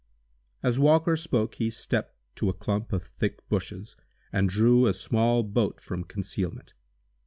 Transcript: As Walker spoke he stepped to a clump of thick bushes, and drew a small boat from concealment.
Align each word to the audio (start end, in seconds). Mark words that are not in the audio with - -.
As 0.63 0.79
Walker 0.79 1.15
spoke 1.15 1.53
he 1.57 1.69
stepped 1.69 2.17
to 2.37 2.49
a 2.49 2.53
clump 2.55 2.91
of 2.91 3.03
thick 3.03 3.47
bushes, 3.49 3.95
and 4.33 4.49
drew 4.49 4.87
a 4.87 4.95
small 4.95 5.43
boat 5.43 5.79
from 5.79 6.05
concealment. 6.05 6.73